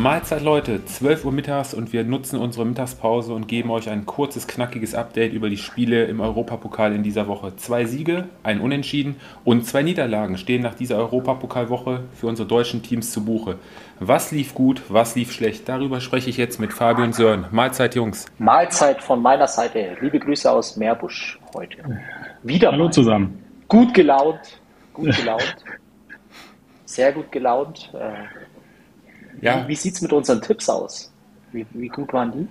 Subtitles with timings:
[0.00, 4.46] Mahlzeit Leute, 12 Uhr mittags und wir nutzen unsere Mittagspause und geben euch ein kurzes,
[4.46, 7.54] knackiges Update über die Spiele im Europapokal in dieser Woche.
[7.56, 13.12] Zwei Siege, ein Unentschieden und zwei Niederlagen stehen nach dieser Europapokalwoche für unsere deutschen Teams
[13.12, 13.58] zu Buche.
[13.98, 15.68] Was lief gut, was lief schlecht?
[15.68, 17.44] Darüber spreche ich jetzt mit Fabi und Sören.
[17.50, 18.24] Mahlzeit Jungs.
[18.38, 19.98] Mahlzeit von meiner Seite.
[20.00, 21.76] Liebe Grüße aus Meerbusch heute.
[22.42, 22.90] Wieder Hallo mal.
[22.90, 23.44] zusammen.
[23.68, 24.62] Gut gelaunt,
[24.94, 25.56] gut gelaunt.
[26.86, 27.90] Sehr gut gelaunt.
[27.92, 28.14] Äh,
[29.40, 29.64] ja.
[29.64, 31.12] Wie, wie sieht es mit unseren Tipps aus?
[31.52, 32.48] Wie, wie gut waren die?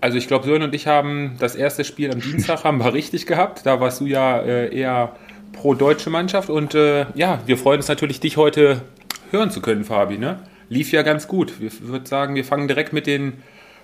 [0.00, 3.26] Also ich glaube, Sören und ich haben das erste Spiel am Dienstag haben wir richtig
[3.26, 3.64] gehabt.
[3.64, 5.16] Da warst du ja äh, eher
[5.52, 8.82] pro deutsche Mannschaft und äh, ja, wir freuen uns natürlich, dich heute
[9.30, 10.18] hören zu können, Fabi.
[10.18, 10.40] Ne?
[10.68, 11.54] Lief ja ganz gut.
[11.60, 13.42] Ich würde sagen, wir fangen direkt mit den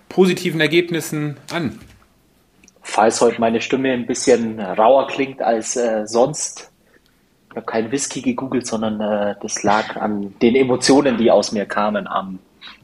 [0.08, 1.78] positiven Ergebnissen an.
[2.82, 6.70] Falls heute meine Stimme ein bisschen rauer klingt als äh, sonst,
[7.50, 11.66] ich habe keinen Whisky gegoogelt, sondern äh, das lag an den Emotionen, die aus mir
[11.66, 12.38] kamen am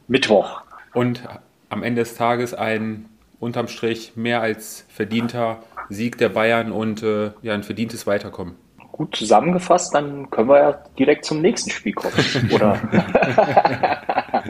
[0.07, 0.61] Mittwoch.
[0.93, 1.23] Und
[1.69, 3.05] am Ende des Tages ein
[3.39, 8.55] unterm Strich mehr als verdienter Sieg der Bayern und äh, ja, ein verdientes Weiterkommen.
[8.91, 12.13] Gut zusammengefasst, dann können wir ja direkt zum nächsten Spiel kommen,
[12.51, 12.79] oder?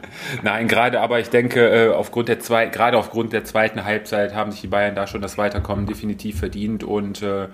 [0.41, 4.51] Nein, gerade aber ich denke, äh, aufgrund der zwei, gerade aufgrund der zweiten Halbzeit haben
[4.51, 7.49] sich die Bayern da schon das Weiterkommen definitiv verdient und äh,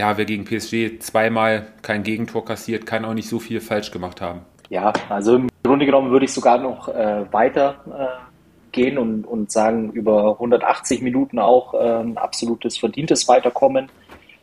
[0.00, 4.22] ja, wer gegen PSG zweimal kein Gegentor kassiert, kann auch nicht so viel falsch gemacht
[4.22, 4.40] haben.
[4.70, 9.52] Ja, also im Grunde genommen würde ich sogar noch äh, weiter äh, gehen und, und
[9.52, 13.90] sagen, über 180 Minuten auch äh, ein absolutes verdientes Weiterkommen,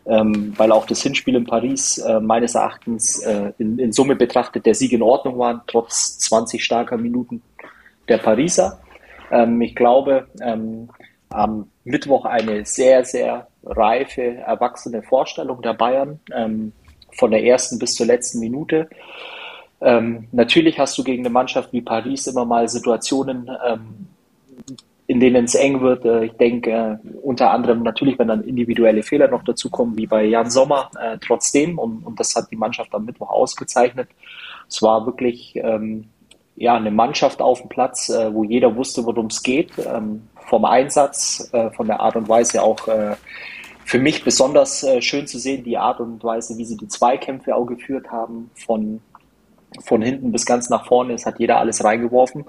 [0.05, 4.63] ähm, weil auch das Hinspiel in Paris äh, meines Erachtens äh, in, in, Summe betrachtet
[4.67, 7.41] der Sieg in Ordnung war, trotz 20 starker Minuten
[8.07, 8.79] der Pariser.
[9.31, 10.89] Ähm, ich glaube, ähm,
[11.29, 16.73] am Mittwoch eine sehr, sehr reife, erwachsene Vorstellung der Bayern, ähm,
[17.11, 18.89] von der ersten bis zur letzten Minute.
[19.81, 24.07] Ähm, natürlich hast du gegen eine Mannschaft wie Paris immer mal Situationen, ähm,
[25.05, 26.05] in denen es eng wird.
[26.05, 30.25] Äh, ich denke äh, unter anderem natürlich, wenn dann individuelle Fehler noch dazukommen, wie bei
[30.25, 31.77] Jan Sommer, äh, trotzdem.
[31.77, 34.09] Und, und, das hat die Mannschaft am Mittwoch ausgezeichnet.
[34.67, 36.09] Es war wirklich ähm,
[36.57, 39.71] ja, eine Mannschaft auf dem Platz, äh, wo jeder wusste, worum es geht.
[39.77, 43.15] Ähm, vom Einsatz, äh, von der Art und Weise auch äh,
[43.85, 47.55] für mich besonders äh, schön zu sehen, die Art und Weise, wie sie die Zweikämpfe
[47.55, 49.01] auch geführt haben, von,
[49.85, 51.13] von hinten bis ganz nach vorne.
[51.13, 52.45] Es hat jeder alles reingeworfen.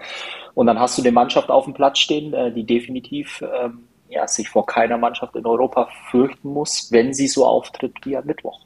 [0.54, 4.26] Und dann hast du eine Mannschaft auf dem Platz stehen, äh, die definitiv ähm, ja,
[4.26, 8.60] sich vor keiner Mannschaft in Europa fürchten muss, wenn sie so auftritt wie am Mittwoch.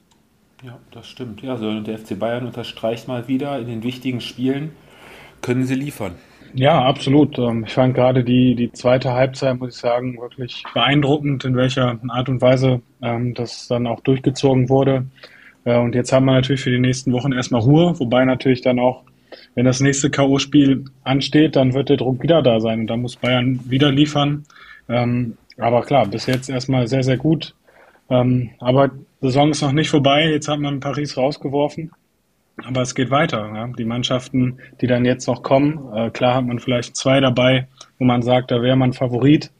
[0.62, 1.42] Ja, das stimmt.
[1.42, 4.76] Ja, also der FC Bayern unterstreicht mal wieder in den wichtigen Spielen,
[5.42, 6.14] können sie liefern.
[6.54, 7.38] Ja, absolut.
[7.38, 11.98] Ähm, ich fand gerade die, die zweite Halbzeit, muss ich sagen, wirklich beeindruckend, in welcher
[12.08, 15.06] Art und Weise ähm, das dann auch durchgezogen wurde.
[15.64, 18.78] Äh, und jetzt haben wir natürlich für die nächsten Wochen erstmal Ruhe, wobei natürlich dann
[18.78, 19.02] auch,
[19.54, 23.16] wenn das nächste K.O.-Spiel ansteht, dann wird der Druck wieder da sein und da muss
[23.16, 24.44] Bayern wieder liefern.
[24.88, 27.54] Ähm, aber klar, bis jetzt erstmal sehr, sehr gut.
[28.10, 30.28] Ähm, aber die Saison ist noch nicht vorbei.
[30.30, 31.92] Jetzt hat man Paris rausgeworfen.
[32.66, 33.50] Aber es geht weiter.
[33.54, 33.66] Ja.
[33.66, 37.68] Die Mannschaften, die dann jetzt noch kommen, äh, klar hat man vielleicht zwei dabei,
[37.98, 39.50] wo man sagt, da wäre man Favorit.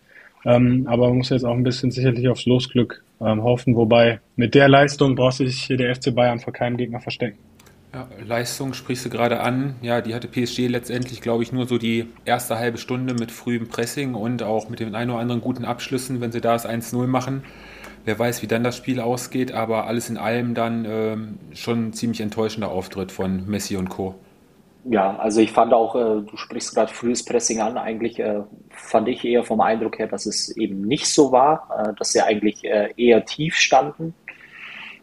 [0.45, 3.77] Ähm, aber man muss jetzt auch ein bisschen sicherlich aufs Losglück ähm, hoffen.
[3.77, 7.39] Wobei mit der Leistung braucht sich der FC Bayern vor keinem Gegner verstecken.
[7.95, 9.75] Ja, Leistung sprichst du gerade an.
[9.83, 13.69] Ja, die hatte PSG letztendlich, glaube ich, nur so die erste halbe Stunde mit frühem
[13.69, 17.07] Pressing und auch mit den ein oder anderen guten Abschlüssen, wenn sie da das 1-0
[17.07, 17.45] machen.
[18.05, 21.93] Wer weiß, wie dann das Spiel ausgeht, aber alles in allem dann ähm, schon ein
[21.93, 24.17] ziemlich enttäuschender Auftritt von Messi und Co.
[24.85, 28.41] Ja, also ich fand auch, äh, du sprichst gerade frühes Pressing an, eigentlich äh,
[28.71, 32.21] fand ich eher vom Eindruck her, dass es eben nicht so war, äh, dass sie
[32.21, 34.15] eigentlich äh, eher tief standen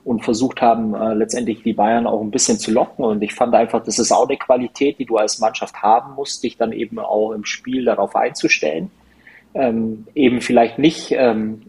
[0.04, 3.06] und versucht haben, äh, letztendlich die Bayern auch ein bisschen zu locken.
[3.06, 6.44] Und ich fand einfach, das ist auch eine Qualität, die du als Mannschaft haben musst,
[6.44, 8.92] dich dann eben auch im Spiel darauf einzustellen.
[9.54, 11.69] Ähm, eben vielleicht nicht ähm,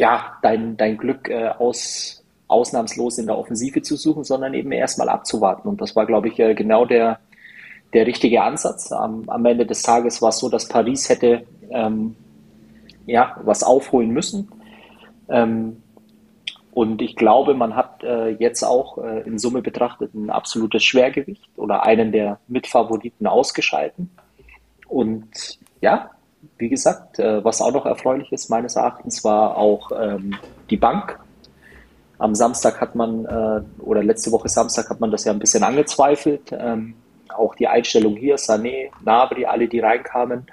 [0.00, 5.10] ja, dein, dein Glück äh, aus, ausnahmslos in der Offensive zu suchen, sondern eben erstmal
[5.10, 5.68] abzuwarten.
[5.68, 7.20] Und das war, glaube ich, äh, genau der,
[7.92, 8.92] der richtige Ansatz.
[8.92, 12.16] Am, am Ende des Tages war es so, dass Paris hätte ähm,
[13.04, 14.50] ja, was aufholen müssen.
[15.28, 15.82] Ähm,
[16.72, 21.50] und ich glaube, man hat äh, jetzt auch äh, in Summe betrachtet ein absolutes Schwergewicht
[21.56, 24.08] oder einen der Mitfavoriten ausgeschalten.
[24.88, 26.10] Und ja,
[26.58, 30.36] wie gesagt, äh, was auch noch erfreulich ist meines Erachtens, war auch ähm,
[30.68, 31.18] die Bank.
[32.18, 35.62] Am Samstag hat man, äh, oder letzte Woche Samstag hat man das ja ein bisschen
[35.62, 36.52] angezweifelt.
[36.52, 36.94] Ähm,
[37.28, 40.46] auch die Einstellung hier, Sané, Nabri, alle, die reinkamen,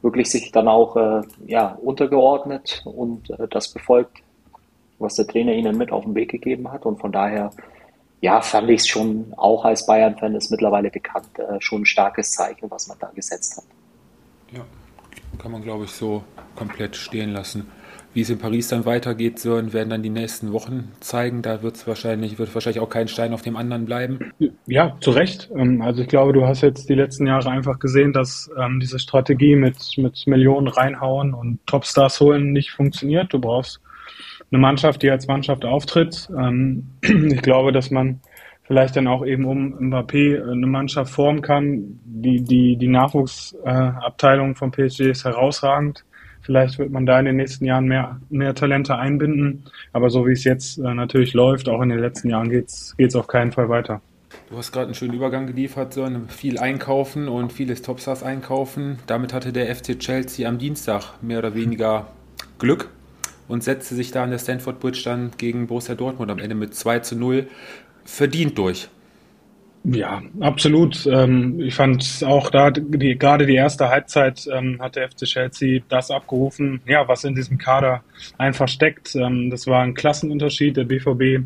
[0.00, 4.18] wirklich sich dann auch äh, ja, untergeordnet und äh, das befolgt,
[4.98, 6.86] was der Trainer ihnen mit auf den Weg gegeben hat.
[6.86, 7.50] Und von daher,
[8.20, 12.32] ja, fand ich es schon, auch als Bayern-Fan ist mittlerweile bekannt, äh, schon ein starkes
[12.32, 13.64] Zeichen, was man da gesetzt hat.
[14.52, 14.64] Ja,
[15.38, 16.22] kann man, glaube ich, so
[16.54, 17.66] komplett stehen lassen.
[18.14, 21.40] Wie es in Paris dann weitergeht, werden dann die nächsten Wochen zeigen.
[21.40, 24.32] Da wird es wahrscheinlich, wird wahrscheinlich auch kein Stein auf dem anderen bleiben.
[24.66, 25.50] Ja, zu Recht.
[25.56, 28.98] Ähm, also ich glaube, du hast jetzt die letzten Jahre einfach gesehen, dass ähm, diese
[28.98, 33.32] Strategie mit, mit Millionen reinhauen und Topstars holen nicht funktioniert.
[33.32, 33.80] Du brauchst
[34.50, 36.28] eine Mannschaft, die als Mannschaft auftritt.
[36.38, 38.20] Ähm, ich glaube, dass man
[38.72, 42.00] vielleicht dann auch eben um Mbappé eine Mannschaft formen kann.
[42.06, 46.06] Die, die, die Nachwuchsabteilung äh, von PSG ist herausragend.
[46.40, 49.64] Vielleicht wird man da in den nächsten Jahren mehr, mehr Talente einbinden.
[49.92, 53.14] Aber so wie es jetzt äh, natürlich läuft, auch in den letzten Jahren, geht es
[53.14, 54.00] auf keinen Fall weiter.
[54.48, 59.00] Du hast gerade einen schönen Übergang geliefert, so viel einkaufen und vieles Topstars einkaufen.
[59.06, 62.06] Damit hatte der FC Chelsea am Dienstag mehr oder weniger
[62.58, 62.88] Glück
[63.48, 66.74] und setzte sich da an der Stanford Bridge dann gegen Borussia Dortmund am Ende mit
[66.74, 67.48] 2 zu 0
[68.04, 68.88] verdient durch.
[69.84, 71.06] Ja, absolut.
[71.06, 75.82] Ähm, ich fand auch da, die, gerade die erste Halbzeit ähm, hat der FC Chelsea
[75.88, 78.04] das abgerufen, ja, was in diesem Kader
[78.38, 79.16] einfach steckt.
[79.16, 80.76] Ähm, das war ein Klassenunterschied.
[80.76, 81.44] Der BVB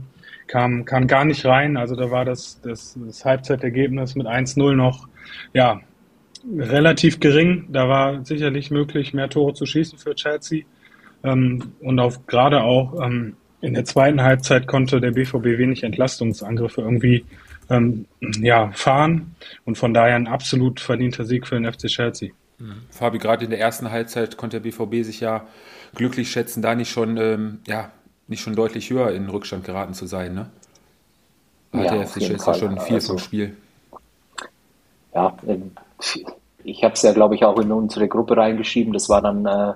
[0.48, 1.78] kam, kam gar nicht rein.
[1.78, 5.08] Also da war das, das, das Halbzeitergebnis mit 1-0 noch,
[5.54, 5.80] ja,
[6.58, 7.68] relativ gering.
[7.70, 10.64] Da war sicherlich möglich, mehr Tore zu schießen für Chelsea.
[11.22, 13.00] und auch gerade auch
[13.60, 17.24] in der zweiten Halbzeit konnte der BVB wenig Entlastungsangriffe irgendwie
[17.70, 22.30] ähm, ja, fahren und von daher ein absolut verdienter Sieg für den FC Chelsea.
[22.58, 22.82] Mhm.
[22.90, 25.46] Fabi, gerade in der ersten Halbzeit konnte der BVB sich ja
[25.94, 27.90] glücklich schätzen, da nicht schon, ähm, ja,
[28.28, 30.34] nicht schon deutlich höher in Rückstand geraten zu sein.
[30.34, 30.50] Ne?
[31.72, 33.56] Hat ja, der FC Chelsea schon viel also, vom Spiel.
[35.14, 35.72] Ja, ähm,
[36.64, 38.92] ich habe es ja, glaube ich, auch in unsere Gruppe reingeschrieben.
[38.92, 39.74] Das war dann äh,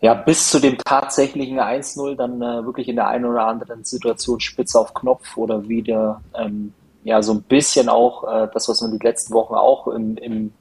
[0.00, 4.40] ja bis zu dem tatsächlichen 1-0 dann äh, wirklich in der einen oder anderen Situation
[4.40, 6.72] spitz auf Knopf oder wieder ähm,
[7.04, 10.52] ja so ein bisschen auch äh, das, was man die letzten Wochen auch im, im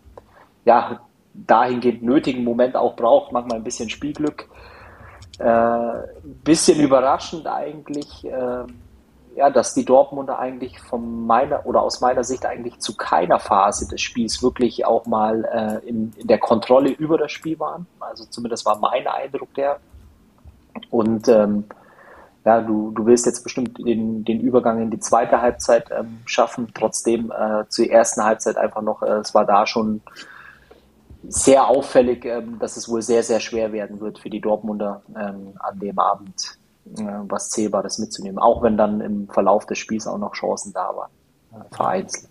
[0.63, 0.99] ja,
[1.33, 4.47] dahingehend nötigen Moment auch braucht, manchmal ein bisschen Spielglück.
[5.37, 5.93] Äh,
[6.43, 8.63] bisschen überraschend eigentlich, äh,
[9.35, 13.87] ja, dass die Dortmunder eigentlich von meiner oder aus meiner Sicht eigentlich zu keiner Phase
[13.87, 17.85] des Spiels wirklich auch mal äh, in, in der Kontrolle über das Spiel waren.
[17.99, 19.79] Also zumindest war mein Eindruck der.
[20.89, 21.65] Und ähm,
[22.45, 26.71] ja, du, du willst jetzt bestimmt den, den Übergang in die zweite Halbzeit ähm, schaffen.
[26.73, 30.01] Trotzdem äh, zur ersten Halbzeit einfach noch, äh, es war da schon
[31.27, 35.55] sehr auffällig, ähm, dass es wohl sehr, sehr schwer werden wird für die Dortmunder ähm,
[35.59, 38.39] an dem Abend was Zählbares mitzunehmen.
[38.39, 41.11] Auch wenn dann im Verlauf des Spiels auch noch Chancen da waren,
[41.51, 42.29] äh, vereinzelt.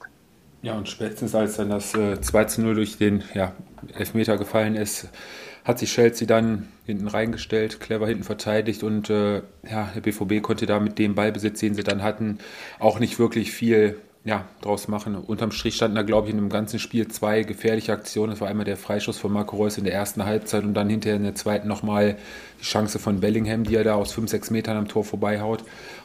[0.62, 3.52] Ja, und spätestens als dann das äh, 2 zu 0 durch den ja,
[3.94, 5.08] Elfmeter gefallen ist,
[5.64, 10.66] hat sich Chelsea dann hinten reingestellt, clever hinten verteidigt und äh, ja, der BVB konnte
[10.66, 12.38] da mit dem Ballbesitz, den sie dann hatten,
[12.78, 15.16] auch nicht wirklich viel ja, draus machen.
[15.16, 18.30] Unterm Strich standen da, glaube ich, in dem ganzen Spiel zwei gefährliche Aktionen.
[18.30, 21.16] Das war einmal der Freischuss von Marco Reus in der ersten Halbzeit und dann hinterher
[21.16, 22.16] in der zweiten nochmal
[22.58, 25.62] die Chance von Bellingham, die er da aus 5, 6 Metern am Tor vorbeihaut.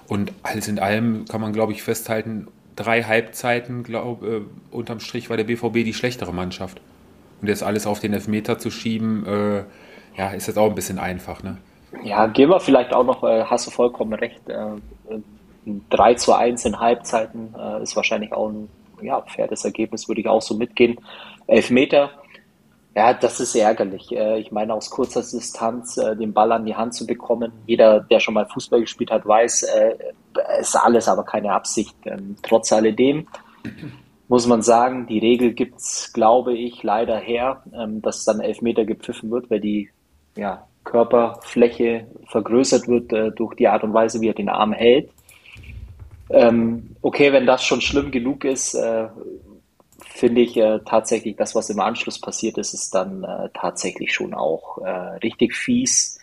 [0.07, 5.29] Und alles in allem kann man, glaube ich, festhalten, drei Halbzeiten, glaube äh, unterm Strich
[5.29, 6.81] war der BVB die schlechtere Mannschaft.
[7.41, 9.63] Und jetzt alles auf den Elfmeter zu schieben, äh,
[10.17, 11.57] ja, ist jetzt auch ein bisschen einfach, ne?
[12.03, 14.55] Ja, gehen wir vielleicht auch noch, äh, hast du vollkommen recht, äh,
[15.65, 18.69] 3 zu 1 in Halbzeiten äh, ist wahrscheinlich auch ein
[19.01, 20.99] ja, faires Ergebnis, würde ich auch so mitgehen.
[21.47, 22.11] Elfmeter,
[22.95, 24.11] ja, das ist ärgerlich.
[24.11, 27.51] Äh, ich meine, aus kurzer Distanz äh, den Ball an die Hand zu bekommen.
[27.65, 29.95] Jeder, der schon mal Fußball gespielt hat, weiß, äh,
[30.59, 31.95] ist alles aber keine Absicht.
[32.05, 33.27] Ähm, trotz alledem
[34.27, 38.85] muss man sagen, die Regel gibt es, glaube ich, leider her, ähm, dass dann Elfmeter
[38.85, 39.89] gepfiffen wird, weil die
[40.37, 45.09] ja, Körperfläche vergrößert wird äh, durch die Art und Weise, wie er den Arm hält.
[46.29, 49.07] Ähm, okay, wenn das schon schlimm genug ist, äh,
[50.05, 54.33] finde ich äh, tatsächlich, das, was im Anschluss passiert ist, ist dann äh, tatsächlich schon
[54.33, 54.89] auch äh,
[55.23, 56.19] richtig fies.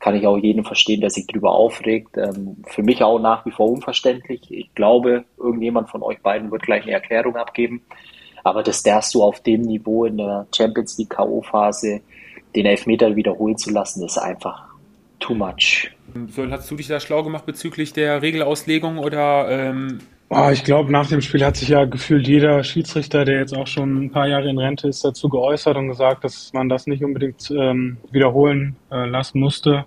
[0.00, 2.16] Kann ich auch jeden verstehen, der sich drüber aufregt.
[2.16, 4.50] Ähm, für mich auch nach wie vor unverständlich.
[4.50, 7.82] Ich glaube, irgendjemand von euch beiden wird gleich eine Erklärung abgeben.
[8.42, 12.00] Aber das darfst du auf dem Niveau in der Champions League K.O.-Phase
[12.54, 14.73] den Elfmeter wiederholen zu lassen, ist einfach
[15.24, 15.90] too much.
[16.28, 19.48] Sören, hast du dich da schlau gemacht bezüglich der Regelauslegung oder?
[19.48, 23.54] Ähm oh, ich glaube, nach dem Spiel hat sich ja gefühlt jeder Schiedsrichter, der jetzt
[23.54, 26.86] auch schon ein paar Jahre in Rente ist, dazu geäußert und gesagt, dass man das
[26.86, 29.86] nicht unbedingt ähm, wiederholen äh, lassen musste.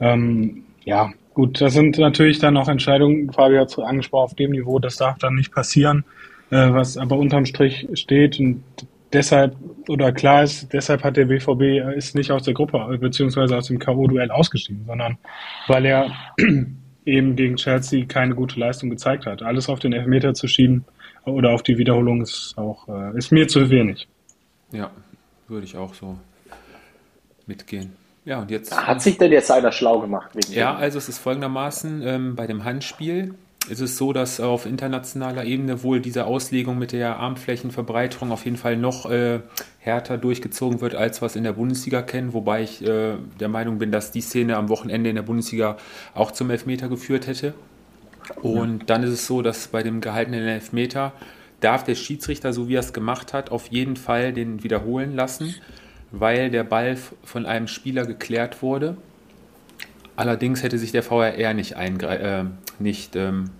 [0.00, 4.50] Ähm, ja, gut, das sind natürlich dann auch Entscheidungen, Fabio hat es angesprochen, auf dem
[4.50, 6.04] Niveau, das darf dann nicht passieren.
[6.50, 8.62] äh, was aber unterm Strich steht und
[9.12, 9.56] deshalb
[9.88, 13.66] oder klar ist, deshalb hat der BVB äh, ist nicht aus der Gruppe beziehungsweise aus
[13.66, 15.18] dem K.O.-Duell ausgestiegen, sondern
[15.66, 16.12] weil er
[17.04, 19.42] eben gegen Chelsea keine gute Leistung gezeigt hat.
[19.42, 20.84] Alles auf den Elfmeter zu schieben
[21.24, 24.08] oder auf die Wiederholung ist auch äh, ist mir zu wenig.
[24.72, 24.90] Ja,
[25.48, 26.16] würde ich auch so
[27.46, 27.92] mitgehen.
[28.24, 28.74] Ja, und jetzt.
[28.74, 30.30] Hat sich denn jetzt einer schlau gemacht?
[30.50, 33.34] ja, also es ist folgendermaßen: ähm, bei dem Handspiel
[33.68, 38.56] ist es so, dass auf internationaler Ebene wohl diese Auslegung mit der Armflächenverbreiterung auf jeden
[38.56, 39.40] Fall noch äh,
[39.78, 43.92] härter durchgezogen wird, als was in der Bundesliga kennen, wobei ich äh, der Meinung bin,
[43.92, 45.76] dass die Szene am Wochenende in der Bundesliga
[46.14, 47.54] auch zum Elfmeter geführt hätte.
[48.40, 51.12] Und dann ist es so, dass bei dem gehaltenen Elfmeter
[51.60, 55.54] darf der Schiedsrichter, so wie er es gemacht hat, auf jeden Fall den wiederholen lassen,
[56.10, 58.96] weil der Ball von einem Spieler geklärt wurde.
[60.14, 62.44] Allerdings hätte sich der VRR nicht, äh,
[62.80, 63.50] nicht ähm,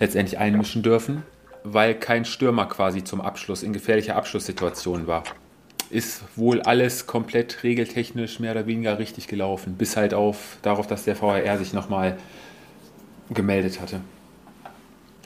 [0.00, 1.22] letztendlich einmischen dürfen,
[1.64, 5.24] weil kein Stürmer quasi zum Abschluss in gefährlicher Abschlusssituation war.
[5.90, 11.04] Ist wohl alles komplett regeltechnisch mehr oder weniger richtig gelaufen, bis halt auf darauf, dass
[11.04, 12.18] der VRR sich nochmal
[13.30, 14.00] gemeldet hatte.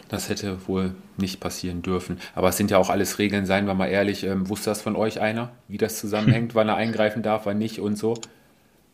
[0.08, 2.18] Das hätte wohl nicht passieren dürfen.
[2.34, 4.24] Aber es sind ja auch alles Regeln, seien wir mal ehrlich.
[4.24, 7.80] Ähm, wusste das von euch einer, wie das zusammenhängt, wann er eingreifen darf, wann nicht
[7.80, 8.14] und so?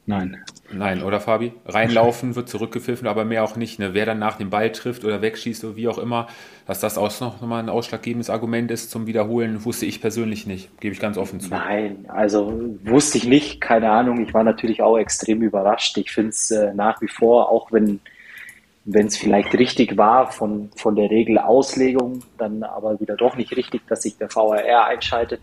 [0.08, 0.42] Nein.
[0.72, 1.52] Nein, oder Fabi?
[1.66, 3.78] Reinlaufen wird zurückgepfiffen, aber mehr auch nicht.
[3.78, 3.92] Ne?
[3.92, 6.28] Wer dann nach dem Ball trifft oder wegschießt oder wie auch immer,
[6.66, 10.80] dass das auch noch mal ein ausschlaggebendes Argument ist zum Wiederholen, wusste ich persönlich nicht.
[10.80, 11.50] Gebe ich ganz offen zu.
[11.50, 14.22] Nein, also wusste ich nicht, keine Ahnung.
[14.22, 15.98] Ich war natürlich auch extrem überrascht.
[15.98, 18.00] Ich finde es äh, nach wie vor, auch wenn
[18.90, 23.86] wenn es vielleicht richtig war von, von der Regelauslegung, dann aber wieder doch nicht richtig,
[23.86, 25.42] dass sich der VAR einschaltet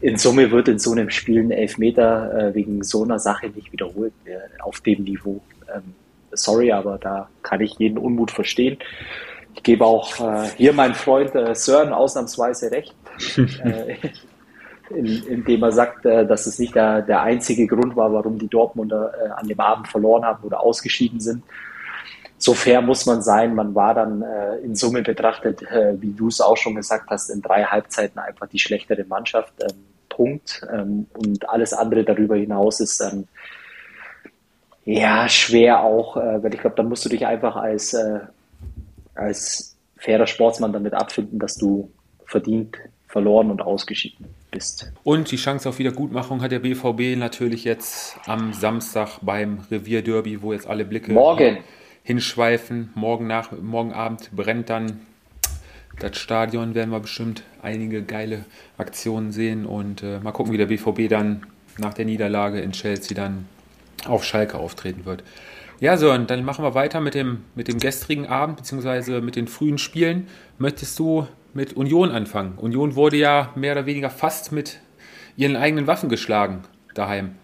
[0.00, 3.72] in Summe wird in so einem Spiel ein Elfmeter äh, wegen so einer Sache nicht
[3.72, 5.40] wiederholt äh, auf dem Niveau.
[5.74, 5.94] Ähm,
[6.32, 8.78] sorry, aber da kann ich jeden Unmut verstehen.
[9.54, 12.94] Ich gebe auch äh, hier meinem Freund äh, Sören ausnahmsweise recht,
[13.36, 13.96] äh,
[14.94, 18.48] in, indem er sagt, äh, dass es nicht der, der einzige Grund war, warum die
[18.48, 21.42] Dortmunder äh, an dem Abend verloren haben oder ausgeschieden sind.
[22.38, 23.54] So fair muss man sein.
[23.54, 27.30] Man war dann äh, in Summe betrachtet, äh, wie du es auch schon gesagt hast,
[27.30, 29.52] in drei Halbzeiten einfach die schlechtere Mannschaft.
[29.60, 29.76] Ähm,
[30.18, 30.66] Punkt.
[30.72, 33.28] Ähm, und alles andere darüber hinaus ist dann
[34.84, 38.20] ja schwer auch, äh, weil ich glaube, dann musst du dich einfach als, äh,
[39.14, 41.90] als fairer Sportsmann damit abfinden, dass du
[42.26, 42.76] verdient
[43.06, 44.92] verloren und ausgeschieden bist.
[45.04, 50.52] Und die Chance auf Wiedergutmachung hat der BVB natürlich jetzt am Samstag beim Revierderby, wo
[50.52, 51.58] jetzt alle Blicke morgen
[52.08, 52.88] hinschweifen.
[52.94, 55.00] Morgen, nach, morgen Abend brennt dann
[55.98, 58.46] das Stadion werden wir bestimmt einige geile
[58.78, 61.42] Aktionen sehen und äh, mal gucken, wie der BVB dann
[61.76, 63.46] nach der Niederlage in Chelsea dann
[64.06, 65.22] auf Schalke auftreten wird.
[65.80, 69.46] Ja, Sören, dann machen wir weiter mit dem, mit dem gestrigen Abend beziehungsweise mit den
[69.46, 70.28] frühen Spielen.
[70.56, 72.54] Möchtest du mit Union anfangen?
[72.56, 74.80] Union wurde ja mehr oder weniger fast mit
[75.36, 76.62] ihren eigenen Waffen geschlagen
[76.94, 77.34] daheim.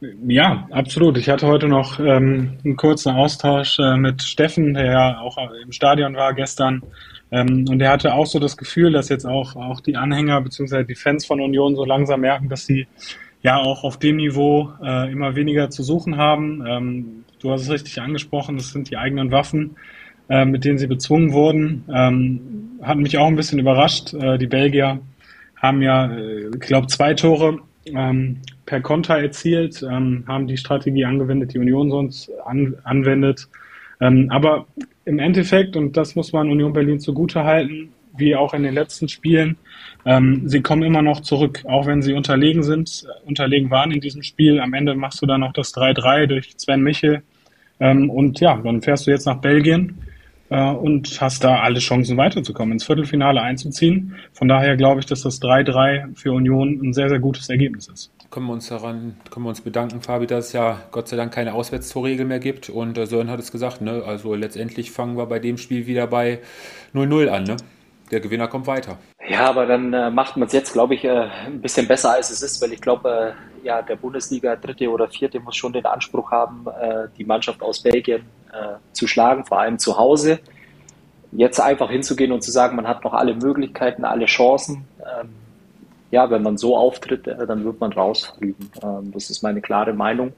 [0.00, 1.16] Ja, absolut.
[1.16, 5.72] Ich hatte heute noch ähm, einen kurzen Austausch äh, mit Steffen, der ja auch im
[5.72, 6.82] Stadion war gestern.
[7.30, 10.84] Ähm, und er hatte auch so das Gefühl, dass jetzt auch, auch die Anhänger bzw.
[10.84, 12.86] die Fans von Union so langsam merken, dass sie
[13.42, 16.62] ja auch auf dem Niveau äh, immer weniger zu suchen haben.
[16.66, 19.76] Ähm, du hast es richtig angesprochen, das sind die eigenen Waffen,
[20.28, 21.84] äh, mit denen sie bezwungen wurden.
[21.88, 24.12] Ähm, hat mich auch ein bisschen überrascht.
[24.12, 25.00] Äh, die Belgier
[25.56, 27.60] haben ja, äh, ich glaube, zwei Tore
[27.94, 33.48] ähm, per Konter erzielt, ähm, haben die Strategie angewendet, die Union sonst an, anwendet.
[34.00, 34.66] Ähm, aber
[35.04, 39.08] im Endeffekt, und das muss man Union Berlin zugute halten, wie auch in den letzten
[39.08, 39.56] Spielen,
[40.04, 44.00] ähm, sie kommen immer noch zurück, auch wenn sie unterlegen sind, äh, unterlegen waren in
[44.00, 44.60] diesem Spiel.
[44.60, 47.22] Am Ende machst du dann noch das 3-3 durch Sven Michel.
[47.78, 49.98] Ähm, und ja, dann fährst du jetzt nach Belgien
[50.48, 54.14] und hast da alle Chancen weiterzukommen, ins Viertelfinale einzuziehen.
[54.32, 58.12] Von daher glaube ich, dass das 3-3 für Union ein sehr, sehr gutes Ergebnis ist
[58.30, 61.32] können wir uns daran, können wir uns bedanken, Fabi, dass es ja Gott sei Dank
[61.32, 62.68] keine Auswärtstorregel mehr gibt.
[62.68, 64.02] Und äh, Sören hat es gesagt, ne?
[64.06, 66.40] Also letztendlich fangen wir bei dem Spiel wieder bei
[66.94, 67.56] 0-0 an, ne?
[68.10, 68.98] Der Gewinner kommt weiter.
[69.28, 72.30] Ja, aber dann äh, macht man es jetzt, glaube ich, äh, ein bisschen besser, als
[72.30, 75.86] es ist, weil ich glaube, äh, ja, der Bundesliga dritte oder vierte muss schon den
[75.86, 78.22] Anspruch haben, äh, die Mannschaft aus Belgien
[78.56, 80.40] äh, zu schlagen, vor allem zu Hause.
[81.32, 84.86] Jetzt einfach hinzugehen und zu sagen, man hat noch alle Möglichkeiten, alle Chancen.
[85.00, 85.30] Ähm,
[86.10, 88.70] ja, wenn man so auftritt, äh, dann wird man rausfliegen.
[88.82, 90.32] Ähm, das ist meine klare Meinung.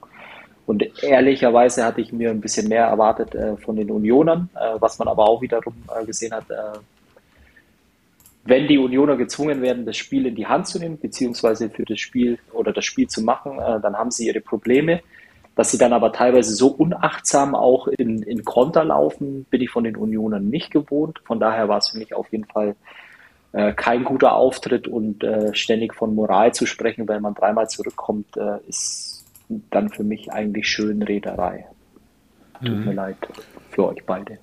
[0.67, 4.99] Und ehrlicherweise hatte ich mir ein bisschen mehr erwartet äh, von den Unionern, äh, was
[4.99, 6.45] man aber auch wiederum gesehen hat.
[8.45, 12.01] wenn die Unioner gezwungen werden, das Spiel in die Hand zu nehmen, beziehungsweise für das
[12.01, 15.03] Spiel oder das Spiel zu machen, dann haben sie ihre Probleme.
[15.59, 19.83] Dass sie dann aber teilweise so unachtsam auch in, in Konter laufen, bin ich von
[19.83, 21.19] den Unionern nicht gewohnt.
[21.25, 22.77] Von daher war es für mich auf jeden Fall
[23.51, 28.37] äh, kein guter Auftritt und äh, ständig von Moral zu sprechen, wenn man dreimal zurückkommt,
[28.37, 31.67] äh, ist dann für mich eigentlich schön Rederei.
[32.61, 32.85] Tut mhm.
[32.85, 33.17] mir leid
[33.73, 34.39] für euch beide.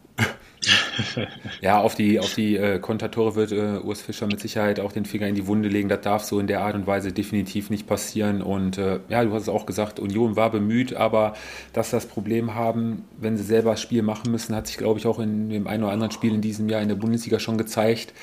[1.62, 5.06] Ja, auf die, auf die äh, Kontatore wird äh, Urs Fischer mit Sicherheit auch den
[5.06, 5.90] Finger in die Wunde legen.
[5.90, 8.42] Das darf so in der Art und Weise definitiv nicht passieren.
[8.42, 11.34] Und äh, ja, du hast es auch gesagt, Union war bemüht, aber
[11.74, 15.06] dass das Problem haben, wenn sie selber das Spiel machen müssen, hat sich, glaube ich,
[15.06, 18.14] auch in dem einen oder anderen Spiel in diesem Jahr in der Bundesliga schon gezeigt.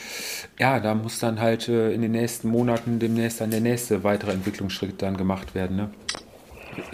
[0.59, 4.33] Ja, da muss dann halt äh, in den nächsten Monaten demnächst dann der nächste weitere
[4.33, 5.77] Entwicklungsschritt dann gemacht werden.
[5.77, 5.91] Ne?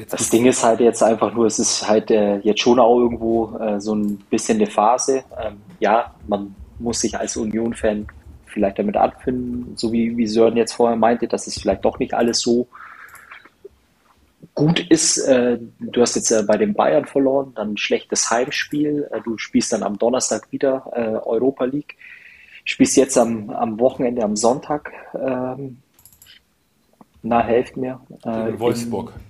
[0.08, 3.56] Das Ding ist halt jetzt einfach nur, es ist halt äh, jetzt schon auch irgendwo
[3.58, 5.24] äh, so ein bisschen eine Phase.
[5.40, 8.06] Ähm, ja, man muss sich als Union-Fan
[8.46, 12.14] vielleicht damit abfinden, so wie, wie Sören jetzt vorher meinte, dass es vielleicht doch nicht
[12.14, 12.68] alles so
[14.54, 15.18] gut ist.
[15.18, 19.08] Äh, du hast jetzt äh, bei den Bayern verloren, dann ein schlechtes Heimspiel.
[19.12, 21.96] Äh, du spielst dann am Donnerstag wieder äh, Europa League.
[22.64, 24.92] Spielst jetzt am, am Wochenende, am Sonntag.
[25.14, 25.78] Ähm,
[27.22, 28.00] na, helft mir.
[28.24, 29.12] Äh, Wolfsburg.
[29.16, 29.27] In,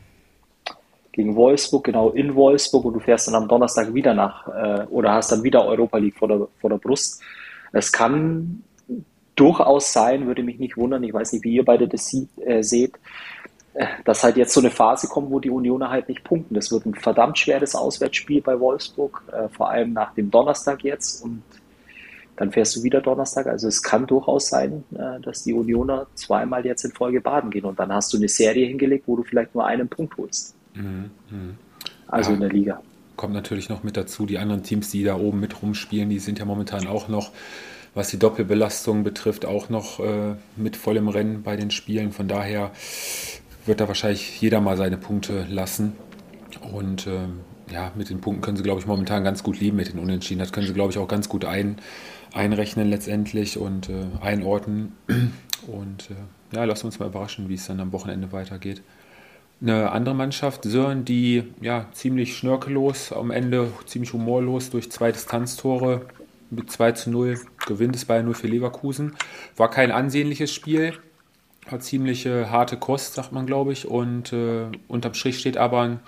[1.18, 5.14] gegen Wolfsburg, genau in Wolfsburg und du fährst dann am Donnerstag wieder nach äh, oder
[5.14, 7.20] hast dann wieder Europa League vor der, vor der Brust.
[7.72, 8.62] Es kann
[9.34, 12.62] durchaus sein, würde mich nicht wundern, ich weiß nicht, wie ihr beide das sieht, äh,
[12.62, 13.00] seht,
[13.74, 16.54] äh, dass halt jetzt so eine Phase kommt, wo die Unioner halt nicht punkten.
[16.54, 21.24] Das wird ein verdammt schweres Auswärtsspiel bei Wolfsburg, äh, vor allem nach dem Donnerstag jetzt
[21.24, 21.42] und
[22.36, 23.48] dann fährst du wieder Donnerstag.
[23.48, 27.64] Also es kann durchaus sein, äh, dass die Unioner zweimal jetzt in Folge baden gehen
[27.64, 30.54] und dann hast du eine Serie hingelegt, wo du vielleicht nur einen Punkt holst.
[30.74, 31.10] Mhm.
[32.06, 32.82] Also ja, in der Liga.
[33.16, 36.38] Kommt natürlich noch mit dazu, die anderen Teams, die da oben mit rumspielen, die sind
[36.38, 37.32] ja momentan auch noch,
[37.94, 42.12] was die Doppelbelastung betrifft, auch noch äh, mit vollem Rennen bei den Spielen.
[42.12, 42.70] Von daher
[43.66, 45.94] wird da wahrscheinlich jeder mal seine Punkte lassen.
[46.72, 47.40] Und ähm,
[47.72, 50.38] ja, mit den Punkten können sie, glaube ich, momentan ganz gut leben mit den Unentschieden.
[50.38, 51.76] Das können sie, glaube ich, auch ganz gut ein,
[52.32, 54.92] einrechnen letztendlich und äh, einordnen.
[55.66, 58.82] Und äh, ja, lasst uns mal überraschen, wie es dann am Wochenende weitergeht
[59.60, 66.06] eine andere Mannschaft, Sören, die ja ziemlich schnörkellos am Ende, ziemlich humorlos durch zwei Distanztore
[66.50, 69.16] mit 2 zu 0 gewinnt es bei 0 für Leverkusen.
[69.56, 70.94] War kein ansehnliches Spiel,
[71.68, 73.86] war ziemliche harte Kost, sagt man, glaube ich.
[73.86, 76.00] Und äh, unterm Strich steht aber ein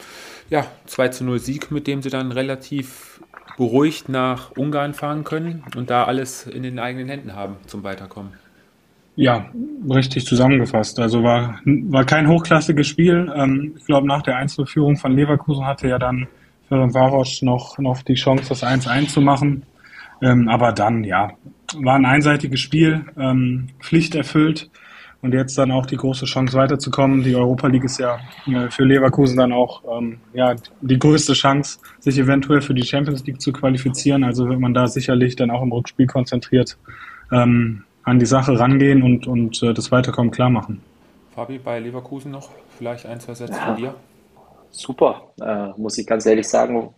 [0.48, 3.20] ja, 2 zu 0 Sieg, mit dem sie dann relativ
[3.56, 8.32] beruhigt nach Ungarn fahren können und da alles in den eigenen Händen haben zum Weiterkommen.
[9.16, 9.50] Ja,
[9.88, 10.98] richtig zusammengefasst.
[10.98, 13.30] Also war, war kein hochklassiges Spiel.
[13.34, 16.28] Ähm, ich glaube, nach der Einzelführung von Leverkusen hatte ja dann
[16.68, 19.64] Ferenc Varos noch, noch die Chance, das 1-1 zu machen.
[20.22, 21.32] Ähm, aber dann, ja,
[21.78, 24.70] war ein einseitiges Spiel, ähm, Pflicht erfüllt
[25.22, 27.22] und jetzt dann auch die große Chance weiterzukommen.
[27.22, 31.78] Die Europa League ist ja äh, für Leverkusen dann auch ähm, ja, die größte Chance,
[31.98, 34.24] sich eventuell für die Champions League zu qualifizieren.
[34.24, 36.78] Also wird man da sicherlich dann auch im Rückspiel konzentriert
[37.32, 40.82] ähm, an die Sache rangehen und, und äh, das Weiterkommen klar machen.
[41.34, 43.94] Fabi, bei Leverkusen noch vielleicht ein, zwei Sätze ja, von dir?
[44.70, 46.94] Super, äh, muss ich ganz ehrlich sagen,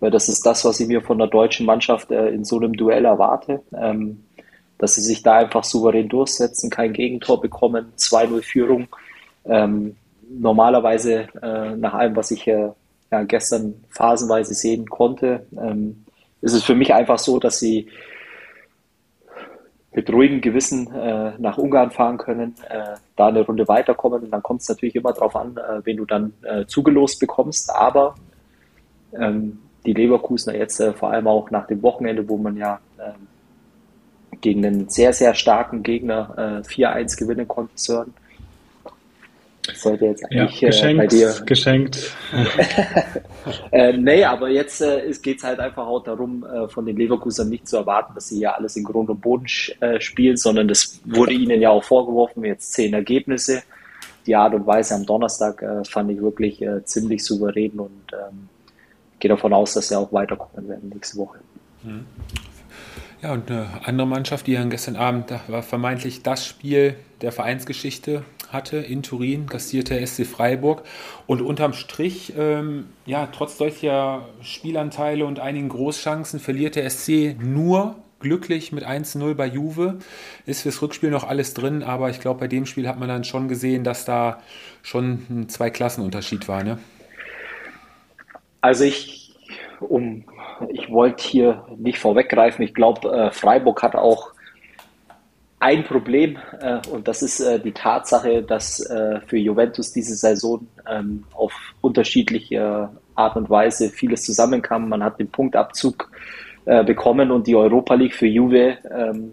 [0.00, 2.74] weil das ist das, was ich mir von der deutschen Mannschaft äh, in so einem
[2.74, 3.62] Duell erwarte.
[3.72, 4.22] Ähm,
[4.78, 8.88] dass sie sich da einfach souverän durchsetzen, kein Gegentor bekommen, 2-0 Führung.
[9.44, 9.96] Ähm,
[10.28, 12.70] normalerweise, äh, nach allem, was ich äh,
[13.10, 16.04] ja, gestern phasenweise sehen konnte, ähm,
[16.42, 17.88] ist es für mich einfach so, dass sie
[19.96, 24.22] mit ruhigem Gewissen äh, nach Ungarn fahren können, äh, da eine Runde weiterkommen.
[24.22, 27.74] Und dann kommt es natürlich immer darauf an, äh, wen du dann äh, zugelost bekommst.
[27.74, 28.14] Aber
[29.18, 33.26] ähm, die Leverkusener jetzt äh, vor allem auch nach dem Wochenende, wo man ja ähm,
[34.42, 38.12] gegen einen sehr, sehr starken Gegner äh, 4-1 gewinnen konnte, Sören,
[39.74, 41.34] sollte jetzt eigentlich ja, geschenkt, äh, bei dir.
[41.44, 42.16] Geschenkt.
[43.72, 47.48] äh, nee, aber jetzt äh, geht es halt einfach auch darum, äh, von den Leverkusern
[47.48, 49.46] nicht zu erwarten, dass sie ja alles in Grund und Boden
[49.80, 53.62] äh, spielen, sondern das wurde ihnen ja auch vorgeworfen, jetzt zehn Ergebnisse.
[54.26, 58.48] Die Art und Weise am Donnerstag äh, fand ich wirklich äh, ziemlich souverän und ähm,
[59.18, 61.38] gehe davon aus, dass sie auch weiterkommen werden nächste Woche.
[61.82, 62.06] Mhm.
[63.22, 67.32] Ja, und eine andere Mannschaft, die dann gestern Abend, da war vermeintlich das Spiel der
[67.32, 70.82] Vereinsgeschichte hatte in Turin, kassierte SC Freiburg.
[71.26, 77.96] Und unterm Strich, ähm, ja, trotz solcher Spielanteile und einigen Großchancen verliert der SC nur
[78.20, 79.98] glücklich mit 1-0 bei Juve.
[80.46, 83.24] Ist fürs Rückspiel noch alles drin, aber ich glaube, bei dem Spiel hat man dann
[83.24, 84.40] schon gesehen, dass da
[84.82, 86.64] schon ein Zwei-Klassenunterschied war.
[86.64, 86.78] Ne?
[88.60, 89.34] Also ich,
[89.80, 90.24] um
[90.70, 92.64] ich wollte hier nicht vorweggreifen.
[92.64, 94.32] Ich glaube, äh, Freiburg hat auch
[95.58, 100.66] ein Problem äh, und das ist äh, die Tatsache, dass äh, für Juventus diese Saison
[100.88, 104.88] ähm, auf unterschiedliche Art und Weise vieles zusammenkam.
[104.88, 106.10] Man hat den Punktabzug
[106.66, 109.32] äh, bekommen und die Europa League für Juve ähm,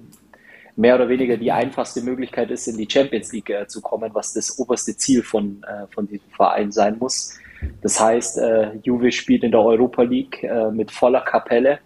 [0.76, 4.34] mehr oder weniger die einfachste Möglichkeit ist, in die Champions League äh, zu kommen, was
[4.34, 7.38] das oberste Ziel von, äh, von diesem Verein sein muss.
[7.82, 8.42] Das heißt,
[8.84, 11.80] Juve spielt in der Europa League mit voller Kapelle,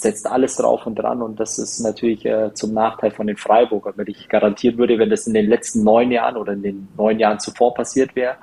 [0.00, 3.94] setzt alles drauf und dran und das ist natürlich äh, zum Nachteil von den Freiburgern,
[3.96, 7.18] weil ich garantieren würde, wenn das in den letzten neun Jahren oder in den neun
[7.18, 8.36] Jahren zuvor passiert wäre,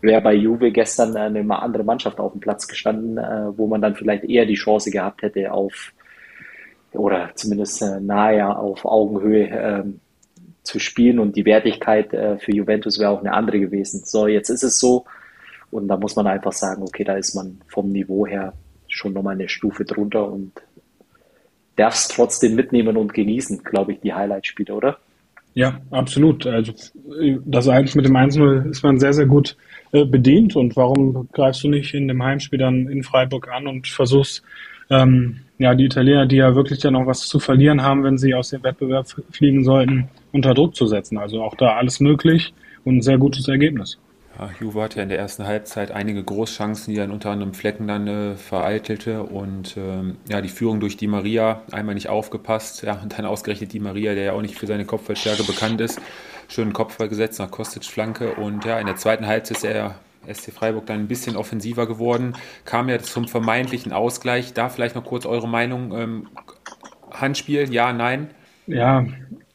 [0.00, 3.94] wäre bei Juve gestern eine andere Mannschaft auf dem Platz gestanden, äh, wo man dann
[3.94, 5.92] vielleicht eher die Chance gehabt hätte auf
[6.92, 10.00] oder zumindest äh, nahe auf Augenhöhe ähm,
[10.62, 14.02] zu spielen und die Wertigkeit äh, für Juventus wäre auch eine andere gewesen.
[14.04, 15.04] So, jetzt ist es so
[15.70, 18.54] und da muss man einfach sagen, okay, da ist man vom Niveau her
[18.88, 20.52] schon nochmal eine Stufe drunter und
[21.76, 24.98] darf es trotzdem mitnehmen und genießen, glaube ich, die Highlight-Spiele, oder?
[25.54, 26.46] Ja, absolut.
[26.46, 26.72] Also
[27.44, 29.56] das eigentlich mit dem 1-0 ist man sehr, sehr gut
[29.92, 33.86] äh, bedient und warum greifst du nicht in dem Heimspiel dann in Freiburg an und
[33.86, 34.42] versuchst
[34.90, 38.34] ähm, ja, die Italiener, die ja wirklich dann noch was zu verlieren haben, wenn sie
[38.34, 41.18] aus dem Wettbewerb fliegen sollten, unter Druck zu setzen.
[41.18, 42.52] Also auch da alles möglich
[42.84, 43.98] und ein sehr gutes Ergebnis.
[44.38, 47.86] Ja, Juve hatte ja in der ersten Halbzeit einige Großchancen, die dann unter anderem Flecken
[47.86, 53.00] dann äh, vereitelte und ähm, ja, die Führung durch Di Maria einmal nicht aufgepasst, ja,
[53.00, 56.00] und dann ausgerechnet Di Maria, der ja auch nicht für seine Kopfballstärke bekannt ist,
[56.48, 59.94] schönen Kopfball gesetzt nach Kostic Flanke und ja, in der zweiten Halbzeit ist er
[60.32, 64.54] SC Freiburg dann ein bisschen offensiver geworden, kam ja zum vermeintlichen Ausgleich.
[64.54, 65.92] Da vielleicht noch kurz eure Meinung.
[65.96, 66.28] Ähm,
[67.10, 68.30] Handspiel, ja, nein?
[68.66, 69.04] Ja,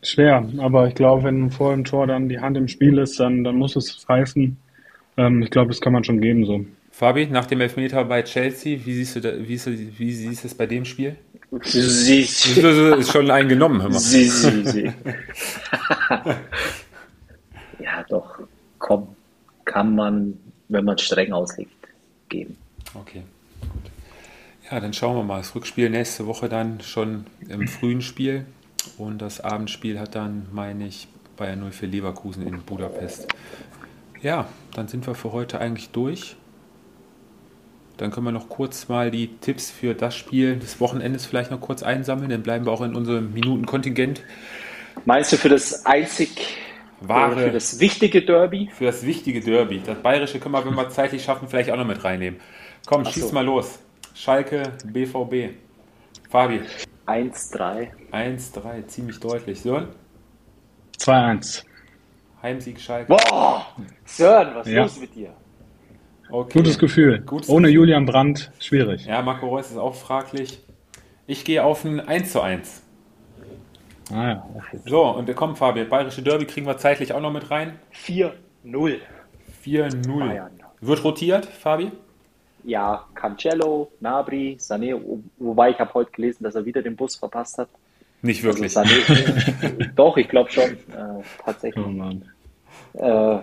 [0.01, 0.47] schwer.
[0.59, 3.55] Aber ich glaube, wenn vor dem Tor dann die Hand im Spiel ist, dann, dann
[3.55, 4.57] muss es pfeifen.
[5.19, 6.65] Ähm, ich glaube, das kann man schon geben so.
[6.91, 10.47] Fabi, nach dem Elfmeter bei Chelsea, wie siehst du, da, wie, siehst, wie siehst du
[10.47, 11.15] es bei dem Spiel?
[11.63, 12.61] Sie, sie.
[12.99, 13.99] ist schon eingenommen, hör mal.
[13.99, 14.83] Sie, sie, sie.
[17.79, 18.39] ja, doch,
[18.77, 19.15] komm,
[19.65, 20.37] kann man
[20.69, 21.71] wenn man streng auslegt,
[22.29, 22.55] geben.
[22.93, 23.23] Okay,
[23.61, 23.91] gut.
[24.71, 25.39] Ja, dann schauen wir mal.
[25.39, 28.45] Das Rückspiel nächste Woche dann schon im frühen Spiel
[28.97, 33.27] und das Abendspiel hat dann, meine ich, Bayern 0 für Leverkusen in Budapest.
[34.21, 36.35] Ja, dann sind wir für heute eigentlich durch.
[37.97, 41.59] Dann können wir noch kurz mal die Tipps für das Spiel des Wochenendes vielleicht noch
[41.59, 42.29] kurz einsammeln.
[42.29, 44.23] Dann bleiben wir auch in unserem Minutenkontingent.
[45.05, 46.57] Meinst du für das einzig
[47.01, 48.69] Wahre, für das wichtige Derby.
[48.73, 49.81] Für das wichtige Derby.
[49.85, 52.39] Das Bayerische können wir, wenn wir zeitlich schaffen, vielleicht auch noch mit reinnehmen.
[52.85, 53.33] Komm, Ach schieß so.
[53.33, 53.79] mal los.
[54.15, 55.55] Schalke, BVB.
[56.29, 56.61] Fabi.
[57.07, 57.87] 1-3.
[58.11, 59.61] 1-3, ziemlich deutlich.
[59.61, 59.87] Sören?
[60.99, 61.63] 2-1.
[62.41, 63.07] Heimsieg Schalke.
[63.07, 63.65] Boah!
[64.05, 64.81] Sören, was ist ja.
[64.83, 65.33] los mit dir?
[66.29, 66.59] Okay.
[66.59, 67.21] Gutes Gefühl.
[67.21, 67.75] Gutes Ohne Gefühl.
[67.75, 69.05] Julian Brandt, schwierig.
[69.05, 70.63] Ja, Marco Reus ist auch fraglich.
[71.25, 72.83] Ich gehe auf ein 1 1.
[74.11, 74.47] Ah ja.
[74.85, 77.79] So, und komm, Fabian, Bayerische Derby kriegen wir zeitlich auch noch mit rein.
[77.93, 78.31] 4-0.
[79.63, 80.49] 4-0.
[80.81, 81.91] Wird rotiert, Fabi?
[82.63, 84.99] Ja, Cancello, Nabri, Sané,
[85.37, 87.69] wobei ich habe heute gelesen, dass er wieder den Bus verpasst hat.
[88.21, 88.75] Nicht wirklich.
[88.77, 91.85] Also Sané, doch, ich glaube schon, äh, tatsächlich.
[91.85, 93.39] Oh äh,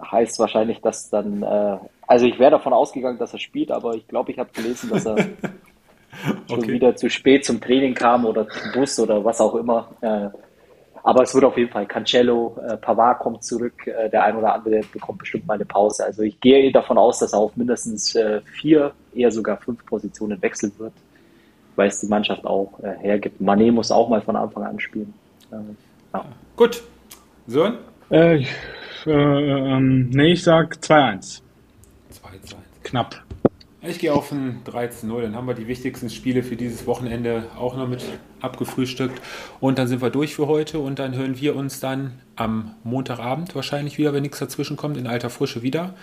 [0.00, 4.06] heißt wahrscheinlich, dass dann, äh, also ich wäre davon ausgegangen, dass er spielt, aber ich
[4.08, 5.16] glaube, ich habe gelesen, dass er
[6.48, 6.72] schon okay.
[6.72, 9.88] wieder zu spät zum Training kam oder zum Bus oder was auch immer.
[10.00, 10.28] Äh,
[11.04, 14.54] aber es wird auf jeden Fall Cancello, äh, Pavard kommt zurück, äh, der ein oder
[14.54, 16.04] andere bekommt bestimmt mal eine Pause.
[16.04, 18.16] Also ich gehe davon aus, dass er auf mindestens
[18.60, 20.92] vier, eher sogar fünf Positionen wechseln wird,
[21.76, 23.40] weil es die Mannschaft auch äh, hergibt.
[23.40, 25.12] Mané muss auch mal von Anfang an spielen.
[25.50, 25.56] Äh,
[26.14, 26.24] ja.
[26.56, 26.82] Gut.
[27.46, 27.78] Sören?
[28.10, 28.44] Äh,
[29.06, 31.42] ähm, nee, ich sag 2-1.
[32.12, 32.54] 2-1.
[32.82, 33.22] Knapp.
[33.84, 35.22] Ich gehe auf ein 13-0.
[35.22, 38.04] Dann haben wir die wichtigsten Spiele für dieses Wochenende auch noch mit
[38.40, 39.20] abgefrühstückt.
[39.58, 40.78] Und dann sind wir durch für heute.
[40.78, 45.08] Und dann hören wir uns dann am Montagabend wahrscheinlich wieder, wenn nichts dazwischen kommt, in
[45.08, 45.94] alter Frische wieder.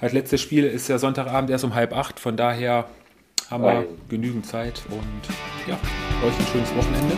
[0.00, 2.18] Das letzte Spiel ist ja Sonntagabend erst um halb acht.
[2.18, 2.86] Von daher
[3.50, 4.82] haben wir genügend Zeit.
[4.90, 5.74] Und ja,
[6.26, 7.16] euch ein schönes Wochenende.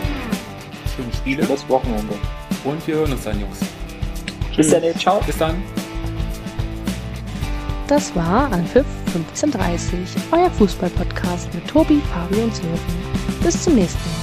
[0.95, 1.45] Schöne Spiele.
[1.45, 2.15] Schönes Wochenende.
[2.63, 3.59] Und wir hören uns dann, Jungs.
[4.55, 5.21] Bis dann, ciao.
[5.25, 5.61] Bis dann.
[7.87, 9.99] Das war Anpfiff 1530,
[10.31, 12.79] euer Fußballpodcast mit Tobi, Fabi und Sören.
[13.43, 14.22] Bis zum nächsten Mal.